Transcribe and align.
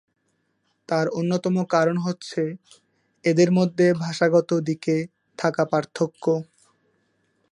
তার 0.89 1.07
অন্যতম 1.11 1.55
কারণ 1.65 1.97
হচ্ছে 1.97 2.41
এদের 3.23 3.49
মধ্যে 3.51 3.87
ভাষাগত 3.95 4.49
দিকে 4.61 4.95
থাকা 5.39 5.63
পার্থক্য। 5.65 6.23